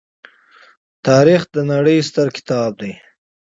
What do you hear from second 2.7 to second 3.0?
دی.